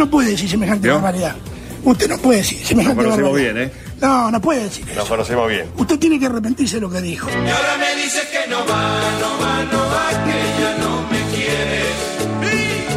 no 0.00 0.10
puede 0.10 0.30
decir 0.30 0.48
semejante 0.50 0.88
barbaridad. 0.90 1.36
Usted 1.84 2.08
no 2.08 2.18
puede 2.18 2.38
decir 2.38 2.58
semejante 2.66 3.02
Nos 3.02 3.04
conocemos 3.16 3.32
barbaridad. 3.32 3.54
bien, 3.54 3.68
¿eh? 3.68 3.72
No, 4.00 4.30
no 4.30 4.40
puede 4.40 4.64
decir 4.64 4.86
Nos 4.86 4.96
eso. 4.96 5.08
conocemos 5.08 5.48
bien. 5.48 5.66
Usted 5.76 5.98
tiene 5.98 6.18
que 6.18 6.26
arrepentirse 6.26 6.76
de 6.76 6.80
lo 6.80 6.90
que 6.90 7.00
dijo. 7.00 7.28
Y 7.30 7.34
ahora 7.34 7.76
me 7.78 8.02
dices 8.02 8.24
que 8.26 8.50
no 8.50 8.58
va, 8.60 9.00
no 9.20 9.30
va, 9.44 9.64
no 9.70 9.78
va, 9.78 10.24
que 10.24 10.62
ya 10.62 10.78
no 10.78 11.02
me 11.10 11.20
quieres. 11.36 11.96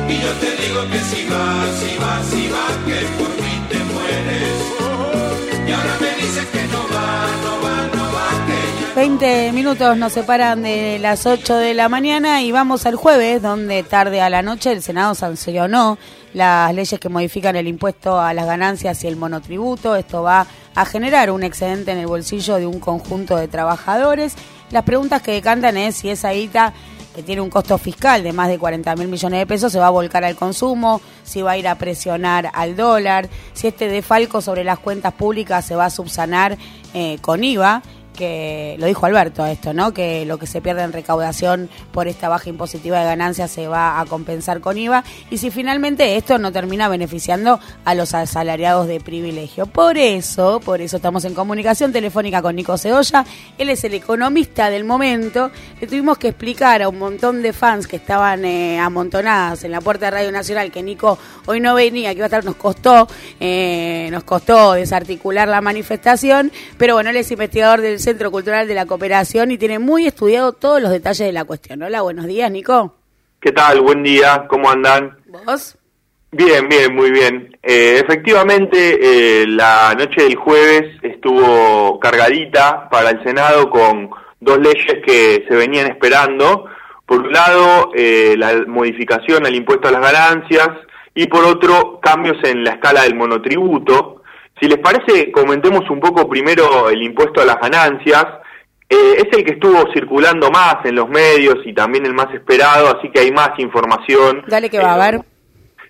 Y 0.09 0.21
yo 0.21 0.31
te 0.33 0.63
digo 0.63 0.81
que 0.91 0.99
si 0.99 1.27
va, 1.27 1.65
si 1.79 1.97
va, 1.97 2.23
si 2.29 2.49
va, 2.49 2.67
que 2.85 3.05
por 3.17 3.29
mí 3.29 3.53
te 3.69 3.79
mueres. 3.93 5.67
Y 5.67 5.71
ahora 5.71 5.97
me 5.99 6.25
dices 6.25 6.45
que 6.47 6.63
no 6.67 6.79
va, 6.93 7.27
no 7.43 7.61
va, 7.63 7.97
no 7.97 8.13
va, 8.13 8.45
que 8.47 8.85
ya 8.87 8.93
20 8.95 9.51
minutos 9.53 9.97
nos 9.97 10.13
separan 10.13 10.61
de 10.63 10.99
las 10.99 11.25
8 11.25 11.55
de 11.57 11.73
la 11.73 11.89
mañana 11.89 12.41
y 12.41 12.51
vamos 12.51 12.85
al 12.85 12.95
jueves, 12.95 13.41
donde 13.41 13.83
tarde 13.83 14.21
a 14.21 14.29
la 14.29 14.41
noche 14.41 14.71
el 14.71 14.81
Senado 14.81 15.15
sancionó 15.15 15.97
las 16.33 16.73
leyes 16.73 16.99
que 16.99 17.09
modifican 17.09 17.55
el 17.55 17.67
impuesto 17.67 18.19
a 18.19 18.33
las 18.33 18.45
ganancias 18.45 19.03
y 19.03 19.07
el 19.07 19.15
monotributo. 19.15 19.95
Esto 19.95 20.23
va 20.23 20.47
a 20.75 20.85
generar 20.85 21.31
un 21.31 21.43
excedente 21.43 21.91
en 21.91 21.99
el 21.99 22.07
bolsillo 22.07 22.55
de 22.55 22.67
un 22.67 22.79
conjunto 22.79 23.37
de 23.37 23.47
trabajadores. 23.47 24.35
Las 24.71 24.83
preguntas 24.83 25.21
que 25.21 25.31
decantan 25.31 25.77
es 25.77 25.95
si 25.95 26.09
esa 26.09 26.31
guita 26.31 26.73
que 27.15 27.21
tiene 27.21 27.41
un 27.41 27.49
costo 27.49 27.77
fiscal 27.77 28.23
de 28.23 28.33
más 28.33 28.47
de 28.47 28.57
40 28.57 28.95
mil 28.95 29.07
millones 29.07 29.39
de 29.39 29.45
pesos, 29.45 29.71
se 29.71 29.77
va 29.77 29.87
a 29.87 29.91
volcar 29.91 30.23
al 30.23 30.35
consumo, 30.35 30.99
si 31.23 31.43
va 31.43 31.51
a 31.51 31.57
ir 31.57 31.67
a 31.67 31.75
presionar 31.75 32.49
al 32.53 32.75
dólar, 32.75 33.29
si 33.53 33.67
este 33.67 33.87
defalco 33.87 34.41
sobre 34.41 34.63
las 34.63 34.79
cuentas 34.79 35.13
públicas 35.13 35.63
se 35.63 35.75
va 35.75 35.85
a 35.85 35.89
subsanar 35.91 36.57
eh, 36.95 37.17
con 37.21 37.43
IVA 37.43 37.83
que 38.13 38.75
lo 38.79 38.85
dijo 38.85 39.05
Alberto 39.05 39.45
esto, 39.45 39.73
¿no? 39.73 39.93
Que 39.93 40.25
lo 40.25 40.37
que 40.37 40.47
se 40.47 40.61
pierde 40.61 40.83
en 40.83 40.93
recaudación 40.93 41.69
por 41.91 42.07
esta 42.07 42.29
baja 42.29 42.49
impositiva 42.49 42.99
de 42.99 43.05
ganancias 43.05 43.51
se 43.51 43.67
va 43.67 43.99
a 43.99 44.05
compensar 44.05 44.61
con 44.61 44.77
IVA 44.77 45.03
y 45.29 45.37
si 45.37 45.51
finalmente 45.51 46.15
esto 46.15 46.37
no 46.37 46.51
termina 46.51 46.87
beneficiando 46.87 47.59
a 47.85 47.95
los 47.95 48.13
asalariados 48.13 48.87
de 48.87 48.99
privilegio. 48.99 49.65
Por 49.65 49.97
eso, 49.97 50.61
por 50.63 50.81
eso 50.81 50.97
estamos 50.97 51.25
en 51.25 51.33
comunicación 51.33 51.91
telefónica 51.91 52.41
con 52.41 52.55
Nico 52.55 52.77
Ceolla, 52.77 53.25
él 53.57 53.69
es 53.69 53.83
el 53.83 53.93
economista 53.93 54.69
del 54.69 54.83
momento. 54.83 55.51
Le 55.79 55.87
tuvimos 55.87 56.17
que 56.17 56.29
explicar 56.29 56.81
a 56.81 56.89
un 56.89 56.99
montón 56.99 57.41
de 57.41 57.53
fans 57.53 57.87
que 57.87 57.95
estaban 57.95 58.45
eh, 58.45 58.79
amontonadas 58.79 59.63
en 59.63 59.71
la 59.71 59.81
puerta 59.81 60.05
de 60.05 60.11
Radio 60.11 60.31
Nacional 60.31 60.71
que 60.71 60.83
Nico 60.83 61.17
hoy 61.45 61.59
no 61.59 61.75
venía, 61.75 62.11
que 62.11 62.17
iba 62.17 62.25
a 62.25 62.27
estar, 62.27 62.45
nos 62.45 62.55
costó, 62.55 63.07
eh, 63.39 64.09
nos 64.11 64.23
costó 64.23 64.73
desarticular 64.73 65.47
la 65.47 65.61
manifestación, 65.61 66.51
pero 66.77 66.95
bueno, 66.95 67.09
él 67.09 67.17
es 67.17 67.31
investigador 67.31 67.81
del 67.81 67.99
Centro 68.03 68.31
Cultural 68.31 68.67
de 68.67 68.75
la 68.75 68.85
Cooperación 68.85 69.51
y 69.51 69.57
tiene 69.57 69.79
muy 69.79 70.05
estudiado 70.05 70.51
todos 70.51 70.81
los 70.81 70.91
detalles 70.91 71.25
de 71.25 71.31
la 71.31 71.45
cuestión. 71.45 71.81
Hola, 71.83 72.01
buenos 72.01 72.25
días, 72.25 72.51
Nico. 72.51 72.95
¿Qué 73.39 73.53
tal? 73.53 73.79
Buen 73.79 74.03
día, 74.03 74.45
¿cómo 74.49 74.69
andan? 74.69 75.17
¿Vos? 75.45 75.77
Bien, 76.31 76.67
bien, 76.67 76.93
muy 76.93 77.11
bien. 77.11 77.57
Eh, 77.63 78.01
efectivamente, 78.03 78.99
eh, 79.01 79.47
la 79.47 79.95
noche 79.97 80.23
del 80.23 80.35
jueves 80.35 80.97
estuvo 81.01 81.97
cargadita 81.99 82.89
para 82.89 83.11
el 83.11 83.23
Senado 83.23 83.69
con 83.69 84.09
dos 84.41 84.59
leyes 84.59 84.99
que 85.05 85.45
se 85.47 85.55
venían 85.55 85.87
esperando. 85.87 86.65
Por 87.05 87.21
un 87.21 87.31
lado, 87.31 87.91
eh, 87.95 88.35
la 88.37 88.65
modificación 88.67 89.45
al 89.45 89.55
impuesto 89.55 89.87
a 89.87 89.91
las 89.91 90.01
ganancias 90.01 90.69
y 91.15 91.27
por 91.27 91.45
otro, 91.45 92.01
cambios 92.01 92.37
en 92.43 92.65
la 92.65 92.71
escala 92.71 93.03
del 93.03 93.15
monotributo. 93.15 94.22
Si 94.59 94.67
les 94.67 94.77
parece, 94.77 95.31
comentemos 95.31 95.89
un 95.89 95.99
poco 95.99 96.27
primero 96.29 96.89
el 96.89 97.01
impuesto 97.01 97.41
a 97.41 97.45
las 97.45 97.57
ganancias. 97.59 98.25
Eh, 98.89 99.15
es 99.17 99.37
el 99.37 99.43
que 99.43 99.53
estuvo 99.53 99.91
circulando 99.93 100.51
más 100.51 100.77
en 100.83 100.95
los 100.95 101.09
medios 101.09 101.55
y 101.65 101.73
también 101.73 102.05
el 102.05 102.13
más 102.13 102.33
esperado, 102.33 102.95
así 102.97 103.09
que 103.09 103.21
hay 103.21 103.31
más 103.31 103.51
información. 103.57 104.43
Dale 104.47 104.69
que 104.69 104.77
va 104.79 104.93
a 104.93 104.97
Eh, 104.97 105.01
haber. 105.09 105.21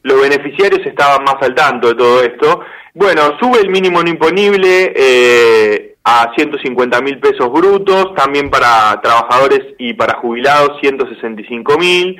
los 0.04 0.22
beneficiarios 0.22 0.86
estaban 0.86 1.24
más 1.24 1.36
al 1.42 1.54
tanto 1.54 1.90
de 1.90 1.96
todo 1.96 2.22
esto. 2.24 2.62
Bueno, 2.94 3.38
sube 3.40 3.60
el 3.62 3.70
mínimo 3.70 4.02
no 4.02 4.10
imponible 4.10 4.94
eh, 4.96 5.96
a 6.04 6.32
150 6.36 7.02
mil 7.02 7.20
pesos 7.20 7.52
brutos, 7.52 8.14
también 8.16 8.50
para 8.50 9.00
trabajadores 9.02 9.62
y 9.80 9.94
para 9.94 10.20
jubilados 10.20 10.80
165 10.82 11.78
mil. 11.78 12.16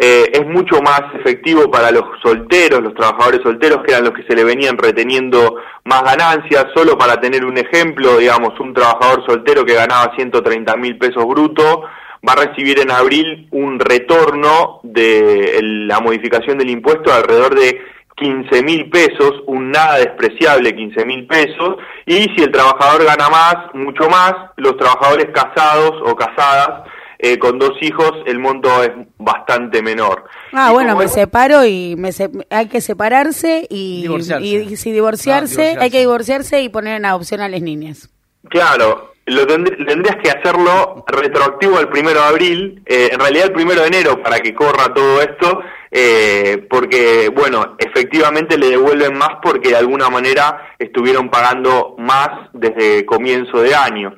Eh, 0.00 0.30
es 0.32 0.46
mucho 0.46 0.80
más 0.80 1.02
efectivo 1.14 1.68
para 1.68 1.90
los 1.90 2.04
solteros, 2.22 2.80
los 2.80 2.94
trabajadores 2.94 3.40
solteros, 3.42 3.82
que 3.82 3.90
eran 3.92 4.04
los 4.04 4.14
que 4.14 4.22
se 4.22 4.36
le 4.36 4.44
venían 4.44 4.78
reteniendo 4.78 5.56
más 5.84 6.04
ganancias. 6.04 6.66
Solo 6.72 6.96
para 6.96 7.20
tener 7.20 7.44
un 7.44 7.58
ejemplo, 7.58 8.16
digamos, 8.18 8.58
un 8.60 8.72
trabajador 8.72 9.26
soltero 9.26 9.64
que 9.64 9.74
ganaba 9.74 10.14
130 10.14 10.76
mil 10.76 10.96
pesos 10.98 11.26
brutos 11.26 11.80
va 12.26 12.32
a 12.32 12.46
recibir 12.46 12.78
en 12.78 12.92
abril 12.92 13.48
un 13.50 13.80
retorno 13.80 14.80
de 14.84 15.60
la 15.62 16.00
modificación 16.00 16.58
del 16.58 16.70
impuesto 16.70 17.10
de 17.10 17.16
alrededor 17.16 17.58
de 17.58 17.80
15 18.16 18.62
mil 18.62 18.90
pesos, 18.90 19.42
un 19.46 19.70
nada 19.70 19.98
despreciable 19.98 20.74
15 20.74 21.04
mil 21.06 21.26
pesos, 21.26 21.76
y 22.06 22.24
si 22.34 22.42
el 22.42 22.50
trabajador 22.50 23.04
gana 23.04 23.28
más, 23.28 23.56
mucho 23.74 24.08
más, 24.08 24.32
los 24.56 24.76
trabajadores 24.76 25.28
casados 25.32 25.92
o 26.04 26.16
casadas 26.16 26.82
eh, 27.18 27.38
con 27.38 27.58
dos 27.58 27.72
hijos, 27.80 28.12
el 28.26 28.38
monto 28.38 28.82
es 28.82 28.90
bastante 29.18 29.82
menor. 29.82 30.24
Ah, 30.52 30.68
Y 30.70 30.74
bueno, 30.74 30.96
me 30.96 31.06
es- 31.06 31.12
separo 31.12 31.64
y 31.64 31.94
me 31.96 32.12
se- 32.12 32.30
hay 32.50 32.66
que 32.68 32.80
separarse 32.80 33.66
y, 33.68 34.02
Divorciarse. 34.02 34.46
y 34.46 34.76
si 34.76 34.92
divorciarse, 34.92 35.32
Ah, 35.32 35.64
divorciarse. 35.64 35.84
hay 35.84 35.90
que 35.90 35.98
divorciarse 36.00 36.62
y 36.62 36.68
poner 36.68 36.96
en 36.96 37.04
adopción 37.06 37.40
a 37.40 37.48
las 37.48 37.60
niñas. 37.60 38.08
Claro, 38.48 39.12
lo 39.26 39.46
tend- 39.46 39.86
tendrías 39.86 40.16
que 40.22 40.30
hacerlo 40.30 41.04
retroactivo 41.08 41.76
al 41.78 41.88
primero 41.90 42.20
de 42.20 42.26
abril, 42.26 42.82
eh, 42.86 43.10
en 43.12 43.18
realidad 43.20 43.46
el 43.46 43.52
primero 43.52 43.82
de 43.82 43.88
enero 43.88 44.22
para 44.22 44.38
que 44.40 44.54
corra 44.54 44.94
todo 44.94 45.20
esto, 45.20 45.60
eh, 45.90 46.66
porque, 46.70 47.28
bueno, 47.34 47.74
efectivamente 47.78 48.56
le 48.56 48.70
devuelven 48.70 49.18
más 49.18 49.30
porque 49.42 49.70
de 49.70 49.76
alguna 49.76 50.08
manera 50.08 50.68
estuvieron 50.78 51.28
pagando 51.30 51.94
más 51.98 52.28
desde 52.52 53.04
comienzo 53.04 53.60
de 53.60 53.74
año. 53.74 54.14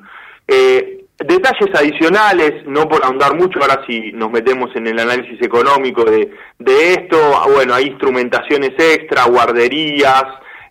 Eh, 0.47 1.00
detalles 1.25 1.69
adicionales, 1.73 2.65
no 2.65 2.87
por 2.87 3.03
ahondar 3.03 3.35
mucho, 3.35 3.59
ahora 3.61 3.83
si 3.87 4.11
nos 4.13 4.31
metemos 4.31 4.75
en 4.75 4.87
el 4.87 4.99
análisis 4.99 5.41
económico 5.41 6.03
de, 6.03 6.31
de 6.59 6.93
esto, 6.93 7.17
ah, 7.35 7.47
bueno, 7.51 7.73
hay 7.73 7.85
instrumentaciones 7.87 8.71
extra, 8.77 9.25
guarderías, 9.25 10.23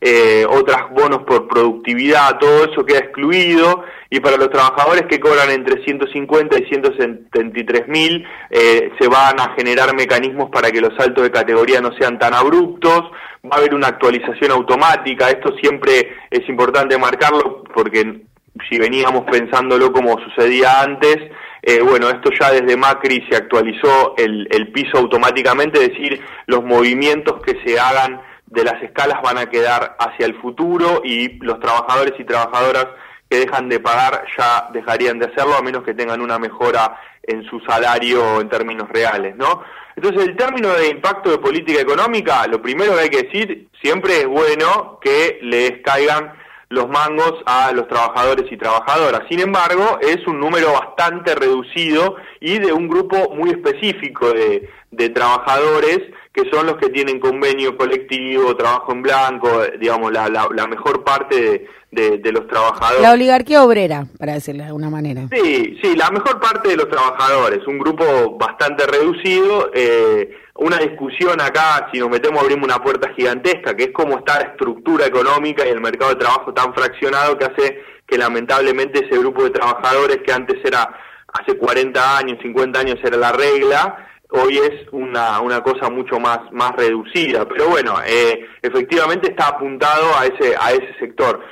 eh, 0.02 0.46
otras 0.48 0.88
bonos 0.90 1.24
por 1.24 1.46
productividad, 1.46 2.38
todo 2.38 2.64
eso 2.64 2.86
queda 2.86 3.00
excluido 3.00 3.84
y 4.08 4.18
para 4.20 4.38
los 4.38 4.48
trabajadores 4.48 5.02
que 5.10 5.20
cobran 5.20 5.50
entre 5.50 5.84
150 5.84 6.58
y 6.58 6.64
173 6.64 7.86
mil 7.86 8.26
eh, 8.48 8.92
se 8.98 9.08
van 9.08 9.38
a 9.38 9.54
generar 9.58 9.94
mecanismos 9.94 10.48
para 10.50 10.70
que 10.70 10.80
los 10.80 10.96
saltos 10.96 11.24
de 11.24 11.30
categoría 11.30 11.82
no 11.82 11.92
sean 11.98 12.18
tan 12.18 12.32
abruptos, 12.32 13.10
va 13.44 13.56
a 13.56 13.58
haber 13.58 13.74
una 13.74 13.88
actualización 13.88 14.52
automática, 14.52 15.28
esto 15.28 15.54
siempre 15.60 16.16
es 16.30 16.48
importante 16.48 16.96
marcarlo 16.96 17.64
porque 17.74 18.22
si 18.68 18.78
veníamos 18.78 19.24
pensándolo 19.30 19.92
como 19.92 20.18
sucedía 20.20 20.82
antes, 20.82 21.16
eh, 21.62 21.80
bueno, 21.82 22.08
esto 22.08 22.30
ya 22.38 22.50
desde 22.50 22.76
Macri 22.76 23.26
se 23.28 23.36
actualizó 23.36 24.14
el, 24.16 24.48
el 24.50 24.72
piso 24.72 24.98
automáticamente, 24.98 25.82
es 25.82 25.88
decir, 25.90 26.20
los 26.46 26.64
movimientos 26.64 27.42
que 27.42 27.60
se 27.64 27.78
hagan 27.78 28.20
de 28.46 28.64
las 28.64 28.82
escalas 28.82 29.20
van 29.22 29.38
a 29.38 29.46
quedar 29.46 29.96
hacia 29.98 30.26
el 30.26 30.34
futuro 30.40 31.02
y 31.04 31.38
los 31.44 31.60
trabajadores 31.60 32.14
y 32.18 32.24
trabajadoras 32.24 32.86
que 33.28 33.38
dejan 33.38 33.68
de 33.68 33.78
pagar 33.78 34.24
ya 34.36 34.68
dejarían 34.72 35.18
de 35.18 35.26
hacerlo 35.26 35.54
a 35.54 35.62
menos 35.62 35.84
que 35.84 35.94
tengan 35.94 36.20
una 36.20 36.38
mejora 36.38 36.98
en 37.22 37.44
su 37.44 37.60
salario 37.60 38.40
en 38.40 38.48
términos 38.48 38.88
reales, 38.88 39.36
¿no? 39.36 39.62
Entonces, 39.94 40.28
el 40.28 40.36
término 40.36 40.70
de 40.70 40.88
impacto 40.88 41.30
de 41.30 41.38
política 41.38 41.80
económica, 41.80 42.46
lo 42.46 42.60
primero 42.60 42.94
que 42.94 43.00
hay 43.00 43.10
que 43.10 43.22
decir, 43.22 43.68
siempre 43.80 44.20
es 44.20 44.26
bueno 44.26 44.98
que 45.00 45.38
les 45.42 45.82
caigan 45.82 46.32
los 46.70 46.88
mangos 46.88 47.34
a 47.46 47.72
los 47.72 47.86
trabajadores 47.88 48.50
y 48.50 48.56
trabajadoras. 48.56 49.22
Sin 49.28 49.40
embargo, 49.40 49.98
es 50.00 50.24
un 50.26 50.38
número 50.38 50.72
bastante 50.72 51.34
reducido 51.34 52.14
y 52.40 52.58
de 52.58 52.72
un 52.72 52.88
grupo 52.88 53.16
muy 53.34 53.50
específico 53.50 54.32
de, 54.32 54.68
de 54.92 55.08
trabajadores 55.08 55.98
que 56.32 56.48
son 56.48 56.66
los 56.66 56.76
que 56.76 56.88
tienen 56.90 57.18
convenio 57.18 57.76
colectivo, 57.76 58.56
trabajo 58.56 58.92
en 58.92 59.02
blanco, 59.02 59.50
digamos, 59.80 60.12
la, 60.12 60.28
la, 60.28 60.48
la 60.54 60.68
mejor 60.68 61.02
parte 61.02 61.40
de, 61.40 61.68
de, 61.90 62.18
de 62.18 62.32
los 62.32 62.46
trabajadores. 62.46 63.02
La 63.02 63.12
oligarquía 63.14 63.64
obrera, 63.64 64.06
para 64.16 64.34
decirlo 64.34 64.62
de 64.62 64.68
alguna 64.68 64.90
manera. 64.90 65.22
Sí, 65.32 65.76
sí, 65.82 65.96
la 65.96 66.08
mejor 66.12 66.38
parte 66.38 66.68
de 66.68 66.76
los 66.76 66.88
trabajadores, 66.88 67.66
un 67.66 67.80
grupo 67.80 68.04
bastante 68.38 68.86
reducido. 68.86 69.72
eh, 69.74 70.30
una 70.60 70.76
discusión 70.76 71.40
acá, 71.40 71.88
si 71.90 71.98
nos 71.98 72.10
metemos, 72.10 72.42
abrimos 72.42 72.64
una 72.64 72.82
puerta 72.82 73.10
gigantesca, 73.14 73.74
que 73.74 73.84
es 73.84 73.90
cómo 73.92 74.18
está 74.18 74.40
la 74.40 74.50
estructura 74.50 75.06
económica 75.06 75.66
y 75.66 75.70
el 75.70 75.80
mercado 75.80 76.10
de 76.10 76.20
trabajo 76.20 76.52
tan 76.52 76.74
fraccionado 76.74 77.38
que 77.38 77.46
hace 77.46 77.82
que 78.06 78.18
lamentablemente 78.18 79.06
ese 79.06 79.18
grupo 79.18 79.44
de 79.44 79.50
trabajadores 79.50 80.18
que 80.18 80.32
antes 80.32 80.58
era, 80.62 80.98
hace 81.32 81.56
40 81.56 82.18
años, 82.18 82.38
50 82.42 82.78
años 82.78 82.98
era 83.02 83.16
la 83.16 83.32
regla, 83.32 84.06
hoy 84.28 84.58
es 84.58 84.86
una, 84.92 85.40
una 85.40 85.62
cosa 85.62 85.88
mucho 85.88 86.20
más, 86.20 86.40
más 86.52 86.72
reducida. 86.76 87.48
Pero 87.48 87.68
bueno, 87.68 87.94
eh, 88.06 88.46
efectivamente 88.60 89.30
está 89.30 89.48
apuntado 89.48 90.14
a 90.18 90.26
ese, 90.26 90.54
a 90.60 90.72
ese 90.72 90.94
sector. 90.98 91.42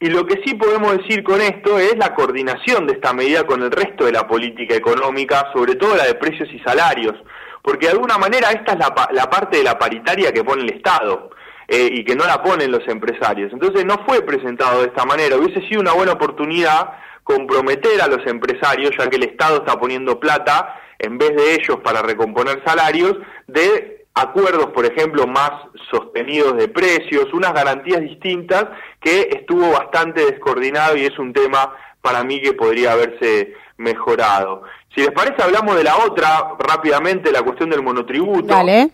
Y 0.00 0.08
lo 0.08 0.26
que 0.26 0.42
sí 0.44 0.54
podemos 0.54 0.98
decir 0.98 1.22
con 1.22 1.40
esto 1.40 1.78
es 1.78 1.96
la 1.98 2.14
coordinación 2.14 2.88
de 2.88 2.94
esta 2.94 3.12
medida 3.12 3.44
con 3.44 3.62
el 3.62 3.70
resto 3.70 4.06
de 4.06 4.12
la 4.12 4.26
política 4.26 4.74
económica, 4.74 5.52
sobre 5.54 5.76
todo 5.76 5.96
la 5.96 6.06
de 6.06 6.14
precios 6.16 6.48
y 6.52 6.58
salarios, 6.58 7.14
porque 7.66 7.86
de 7.86 7.92
alguna 7.92 8.16
manera 8.16 8.52
esta 8.52 8.74
es 8.74 8.78
la, 8.78 9.08
la 9.10 9.28
parte 9.28 9.58
de 9.58 9.64
la 9.64 9.76
paritaria 9.76 10.32
que 10.32 10.44
pone 10.44 10.62
el 10.62 10.72
Estado. 10.72 11.30
eh, 11.68 11.88
y 11.90 12.04
que 12.04 12.14
no 12.14 12.24
la 12.24 12.40
ponen 12.44 12.70
los 12.70 12.86
empresarios. 12.86 13.52
Entonces 13.52 13.84
no 13.84 13.96
fue 14.06 14.22
presentado 14.22 14.82
de 14.82 14.86
esta 14.86 15.04
manera. 15.04 15.36
Hubiese 15.36 15.66
sido 15.66 15.80
una 15.80 15.94
buena 15.94 16.12
oportunidad 16.12 16.92
comprometer 17.24 18.00
a 18.00 18.06
los 18.06 18.24
empresarios, 18.24 18.92
ya 18.96 19.10
que 19.10 19.16
el 19.16 19.24
Estado 19.24 19.56
está 19.56 19.76
poniendo 19.78 20.20
plata 20.20 20.80
en 21.00 21.18
vez 21.18 21.34
de 21.34 21.54
ellos 21.54 21.78
para 21.82 22.02
recomponer 22.02 22.62
salarios, 22.64 23.16
de 23.48 24.06
acuerdos, 24.14 24.66
por 24.66 24.86
ejemplo, 24.86 25.26
más 25.26 25.50
sostenidos 25.90 26.56
de 26.56 26.68
precios, 26.68 27.34
unas 27.34 27.52
garantías 27.52 28.00
distintas 28.00 28.66
que 29.00 29.28
estuvo 29.32 29.72
bastante 29.72 30.24
descoordinado 30.24 30.96
y 30.96 31.04
es 31.04 31.18
un 31.18 31.32
tema 31.32 31.74
para 32.06 32.22
mí 32.22 32.40
que 32.40 32.52
podría 32.52 32.92
haberse 32.92 33.54
mejorado. 33.78 34.62
Si 34.94 35.00
les 35.00 35.10
parece, 35.10 35.42
hablamos 35.42 35.74
de 35.74 35.82
la 35.82 35.96
otra 35.96 36.54
rápidamente, 36.56 37.32
la 37.32 37.42
cuestión 37.42 37.68
del 37.68 37.82
monotributo. 37.82 38.54
Dale. 38.54 38.90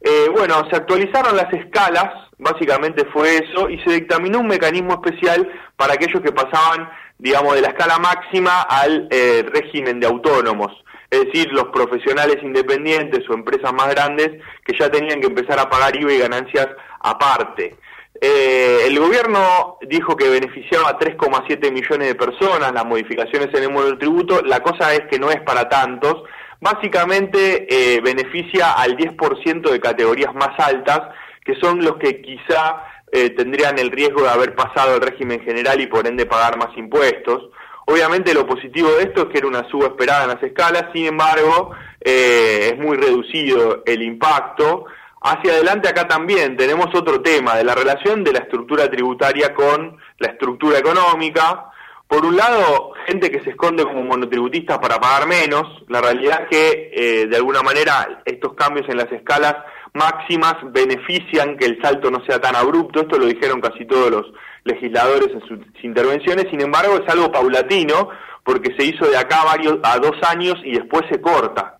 Eh, 0.00 0.30
bueno, 0.34 0.66
se 0.70 0.76
actualizaron 0.76 1.36
las 1.36 1.52
escalas, 1.52 2.30
básicamente 2.38 3.04
fue 3.12 3.36
eso, 3.36 3.68
y 3.68 3.78
se 3.80 3.92
dictaminó 3.92 4.40
un 4.40 4.46
mecanismo 4.46 4.94
especial 4.94 5.46
para 5.76 5.92
aquellos 5.92 6.22
que 6.22 6.32
pasaban, 6.32 6.88
digamos, 7.18 7.54
de 7.56 7.60
la 7.60 7.68
escala 7.68 7.98
máxima 7.98 8.62
al 8.62 9.06
eh, 9.10 9.44
régimen 9.52 10.00
de 10.00 10.06
autónomos, 10.06 10.72
es 11.10 11.26
decir, 11.26 11.52
los 11.52 11.64
profesionales 11.64 12.38
independientes 12.42 13.28
o 13.28 13.34
empresas 13.34 13.70
más 13.74 13.90
grandes 13.90 14.30
que 14.64 14.78
ya 14.78 14.90
tenían 14.90 15.20
que 15.20 15.26
empezar 15.26 15.58
a 15.58 15.68
pagar 15.68 15.94
IVA 15.94 16.12
y 16.14 16.18
ganancias 16.18 16.68
aparte. 17.00 17.76
Eh, 18.20 18.86
el 18.86 18.98
gobierno 18.98 19.78
dijo 19.82 20.16
que 20.16 20.28
beneficiaba 20.28 20.90
a 20.90 20.98
3,7 20.98 21.70
millones 21.70 22.08
de 22.08 22.14
personas 22.14 22.72
las 22.72 22.84
modificaciones 22.84 23.48
en 23.52 23.64
el 23.64 23.70
monotributo. 23.72 24.42
La 24.42 24.60
cosa 24.60 24.94
es 24.94 25.02
que 25.10 25.18
no 25.18 25.30
es 25.30 25.40
para 25.42 25.68
tantos. 25.68 26.22
Básicamente 26.60 27.66
eh, 27.68 28.00
beneficia 28.00 28.72
al 28.72 28.96
10% 28.96 29.70
de 29.70 29.80
categorías 29.80 30.34
más 30.34 30.58
altas, 30.58 31.00
que 31.44 31.54
son 31.56 31.84
los 31.84 31.96
que 31.96 32.22
quizá 32.22 32.82
eh, 33.12 33.30
tendrían 33.30 33.78
el 33.78 33.90
riesgo 33.90 34.22
de 34.22 34.30
haber 34.30 34.54
pasado 34.54 34.96
el 34.96 35.02
régimen 35.02 35.40
general 35.42 35.80
y 35.80 35.86
por 35.86 36.06
ende 36.06 36.26
pagar 36.26 36.56
más 36.56 36.76
impuestos. 36.76 37.50
Obviamente 37.86 38.34
lo 38.34 38.46
positivo 38.46 38.90
de 38.92 39.04
esto 39.04 39.22
es 39.22 39.26
que 39.28 39.38
era 39.38 39.46
una 39.46 39.68
suba 39.68 39.86
esperada 39.86 40.24
en 40.24 40.30
las 40.30 40.42
escalas, 40.42 40.86
sin 40.92 41.06
embargo 41.06 41.70
es 42.00 42.76
muy 42.78 42.96
reducido 42.96 43.82
el 43.86 44.02
impacto. 44.02 44.86
Hacia 45.20 45.52
adelante 45.52 45.88
acá 45.88 46.06
también 46.06 46.56
tenemos 46.56 46.94
otro 46.94 47.22
tema 47.22 47.56
de 47.56 47.64
la 47.64 47.74
relación 47.74 48.22
de 48.22 48.32
la 48.32 48.40
estructura 48.40 48.90
tributaria 48.90 49.54
con 49.54 49.96
la 50.18 50.28
estructura 50.28 50.78
económica. 50.78 51.70
Por 52.06 52.24
un 52.24 52.36
lado, 52.36 52.92
gente 53.06 53.30
que 53.30 53.42
se 53.42 53.50
esconde 53.50 53.82
como 53.84 54.02
monotributistas 54.02 54.78
para 54.78 55.00
pagar 55.00 55.26
menos. 55.26 55.82
La 55.88 56.00
realidad 56.00 56.42
es 56.42 56.48
que, 56.48 56.90
eh, 56.94 57.26
de 57.26 57.36
alguna 57.36 57.62
manera, 57.62 58.22
estos 58.24 58.54
cambios 58.54 58.88
en 58.88 58.98
las 58.98 59.10
escalas 59.10 59.56
máximas 59.94 60.56
benefician 60.72 61.56
que 61.56 61.64
el 61.64 61.82
salto 61.82 62.10
no 62.10 62.24
sea 62.24 62.40
tan 62.40 62.54
abrupto. 62.54 63.00
Esto 63.00 63.18
lo 63.18 63.26
dijeron 63.26 63.60
casi 63.60 63.86
todos 63.86 64.10
los 64.10 64.32
legisladores 64.64 65.30
en 65.32 65.40
sus 65.48 65.58
intervenciones. 65.82 66.46
Sin 66.50 66.60
embargo, 66.60 66.96
es 66.96 67.08
algo 67.12 67.32
paulatino 67.32 68.10
porque 68.44 68.74
se 68.78 68.84
hizo 68.84 69.06
de 69.06 69.16
acá 69.16 69.42
varios, 69.44 69.78
a 69.82 69.98
dos 69.98 70.16
años 70.28 70.54
y 70.62 70.72
después 70.72 71.02
se 71.10 71.20
corta. 71.20 71.75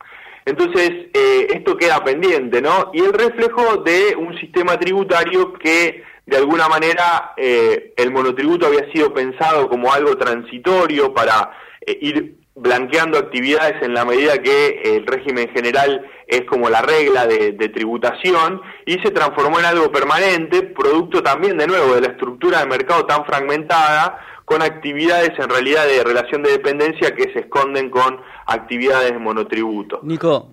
Entonces, 0.47 1.09
eh, 1.13 1.49
esto 1.55 1.77
queda 1.77 2.05
pendiente, 2.05 2.63
¿no? 2.63 2.91
Y 2.95 3.01
el 3.01 3.13
reflejo 3.13 3.79
de 3.79 4.15
un 4.17 4.39
sistema 4.39 4.79
tributario 4.79 5.53
que, 5.55 6.05
de 6.25 6.37
alguna 6.37 6.69
manera, 6.69 7.35
eh, 7.37 7.93
el 7.97 8.13
monotributo 8.13 8.67
había 8.67 8.91
sido 8.93 9.13
pensado 9.13 9.69
como 9.69 9.93
algo 9.93 10.17
transitorio 10.17 11.13
para 11.13 11.51
eh, 11.85 11.99
ir 12.01 12.37
blanqueando 12.55 13.19
actividades 13.19 13.83
en 13.83 13.93
la 13.93 14.05
medida 14.05 14.39
que 14.39 14.83
el 14.85 15.05
régimen 15.05 15.51
general 15.53 16.09
es 16.29 16.43
como 16.45 16.71
la 16.71 16.81
regla 16.81 17.27
de, 17.27 17.53
de, 17.53 17.69
tributación 17.69 18.63
y 18.87 18.95
se 19.01 19.11
transformó 19.11 19.59
en 19.59 19.67
algo 19.67 19.91
permanente, 19.91 20.63
producto 20.63 21.25
también 21.25 21.59
de 21.59 21.67
nuevo 21.67 21.97
de 21.97 22.03
la 22.03 22.09
estructura 22.09 22.61
de 22.61 22.67
mercado 22.67 23.05
tan 23.05 23.27
fragmentada, 23.27 24.19
con 24.47 24.63
actividades 24.63 25.33
en 25.39 25.51
realidad 25.51 25.87
de 25.87 26.05
relación 26.05 26.43
de 26.43 26.53
dependencia 26.53 27.15
que 27.15 27.33
se 27.33 27.41
esconden 27.41 27.91
con 27.91 28.21
actividades 28.47 29.11
de 29.11 29.19
monotributo. 29.19 30.01
Nico, 30.05 30.53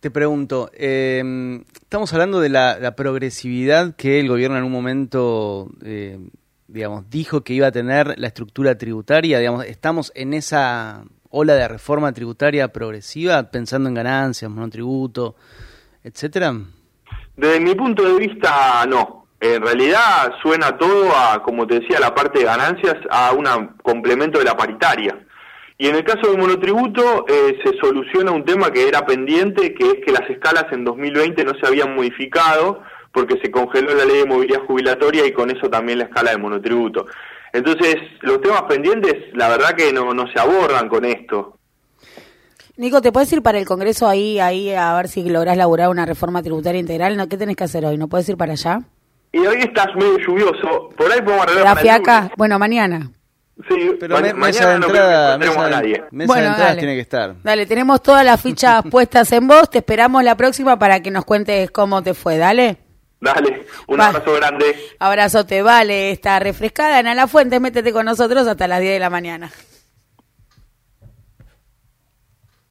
te 0.00 0.10
pregunto, 0.10 0.70
eh, 0.74 1.62
estamos 1.80 2.12
hablando 2.12 2.40
de 2.40 2.48
la, 2.48 2.94
progresividad 2.96 3.94
que 3.94 4.18
el 4.18 4.28
gobierno 4.28 4.58
en 4.58 4.64
un 4.64 4.72
momento, 4.72 5.68
eh, 5.84 6.18
digamos, 6.66 7.08
dijo 7.10 7.42
que 7.42 7.54
iba 7.54 7.68
a 7.68 7.72
tener 7.72 8.18
la 8.18 8.26
estructura 8.26 8.76
tributaria, 8.76 9.38
digamos, 9.38 9.64
estamos 9.66 10.10
en 10.16 10.34
esa 10.34 11.04
ola 11.30 11.54
de 11.54 11.68
reforma 11.68 12.12
tributaria 12.12 12.72
progresiva, 12.72 13.52
pensando 13.52 13.88
en 13.88 13.94
ganancias, 13.94 14.50
monotributo, 14.50 15.36
etcétera. 16.02 16.54
Desde 17.36 17.60
mi 17.60 17.76
punto 17.76 18.02
de 18.02 18.26
vista, 18.26 18.84
no. 18.86 19.17
En 19.40 19.62
realidad 19.62 20.32
suena 20.42 20.76
todo 20.76 21.16
a, 21.16 21.42
como 21.42 21.66
te 21.66 21.80
decía, 21.80 22.00
la 22.00 22.14
parte 22.14 22.40
de 22.40 22.44
ganancias, 22.46 22.96
a 23.10 23.32
un 23.32 23.46
complemento 23.82 24.38
de 24.38 24.44
la 24.44 24.56
paritaria. 24.56 25.16
Y 25.80 25.86
en 25.86 25.94
el 25.94 26.02
caso 26.02 26.28
del 26.28 26.38
monotributo 26.38 27.24
eh, 27.28 27.56
se 27.64 27.78
soluciona 27.78 28.32
un 28.32 28.44
tema 28.44 28.72
que 28.72 28.88
era 28.88 29.06
pendiente, 29.06 29.74
que 29.74 29.86
es 29.86 29.94
que 30.04 30.10
las 30.10 30.28
escalas 30.28 30.66
en 30.72 30.84
2020 30.84 31.44
no 31.44 31.52
se 31.54 31.68
habían 31.68 31.94
modificado 31.94 32.82
porque 33.12 33.38
se 33.40 33.50
congeló 33.50 33.94
la 33.94 34.04
ley 34.04 34.18
de 34.18 34.26
movilidad 34.26 34.66
jubilatoria 34.66 35.24
y 35.24 35.32
con 35.32 35.50
eso 35.50 35.70
también 35.70 35.98
la 35.98 36.06
escala 36.06 36.32
de 36.32 36.38
monotributo. 36.38 37.06
Entonces, 37.52 37.96
los 38.22 38.40
temas 38.40 38.62
pendientes, 38.62 39.14
la 39.34 39.48
verdad 39.48 39.76
que 39.76 39.92
no, 39.92 40.12
no 40.14 40.26
se 40.32 40.40
abordan 40.40 40.88
con 40.88 41.04
esto. 41.04 41.58
Nico, 42.76 43.00
¿te 43.00 43.12
puedes 43.12 43.32
ir 43.32 43.42
para 43.42 43.58
el 43.58 43.66
Congreso 43.66 44.08
ahí, 44.08 44.40
ahí 44.40 44.72
a 44.72 44.94
ver 44.94 45.08
si 45.08 45.28
lográs 45.28 45.56
laburar 45.56 45.88
una 45.90 46.06
reforma 46.06 46.42
tributaria 46.42 46.80
integral? 46.80 47.16
¿No? 47.16 47.28
¿Qué 47.28 47.36
tenés 47.36 47.56
que 47.56 47.64
hacer 47.64 47.84
hoy? 47.84 47.96
¿No 47.96 48.08
puedes 48.08 48.28
ir 48.28 48.36
para 48.36 48.52
allá? 48.52 48.80
Y 49.38 49.46
hoy 49.46 49.58
estás 49.62 49.94
medio 49.94 50.18
lluvioso, 50.18 50.90
por 50.96 51.12
ahí 51.12 51.22
podemos 51.22 51.44
arreglar 51.44 51.64
La 51.64 51.76
fiaca, 51.76 52.30
bueno, 52.36 52.58
mañana. 52.58 53.10
Sí, 53.68 53.90
pero 54.00 54.18
mesa 54.34 54.68
de 54.68 54.74
entrada, 54.76 55.38
no 55.38 55.46
mesa, 55.46 55.70
nadie. 55.70 56.04
Mesa 56.10 56.26
bueno, 56.26 56.42
de 56.42 56.48
entrada 56.48 56.76
tiene 56.76 56.94
que 56.94 57.00
estar. 57.00 57.34
Dale, 57.42 57.66
tenemos 57.66 58.02
todas 58.02 58.24
las 58.24 58.40
fichas 58.40 58.82
puestas 58.90 59.30
en 59.32 59.46
vos, 59.46 59.70
te 59.70 59.78
esperamos 59.78 60.24
la 60.24 60.36
próxima 60.36 60.78
para 60.78 61.00
que 61.00 61.10
nos 61.10 61.24
cuentes 61.24 61.70
cómo 61.70 62.02
te 62.02 62.14
fue, 62.14 62.36
dale. 62.36 62.78
Dale, 63.20 63.66
un 63.86 64.00
abrazo 64.00 64.32
grande. 64.34 64.76
Abrazote, 64.98 65.62
vale, 65.62 66.10
está 66.10 66.38
refrescada 66.40 66.98
en 66.98 67.16
la 67.16 67.26
fuente, 67.26 67.60
métete 67.60 67.92
con 67.92 68.06
nosotros 68.06 68.46
hasta 68.46 68.66
las 68.66 68.80
10 68.80 68.94
de 68.94 68.98
la 69.00 69.10
mañana. 69.10 69.50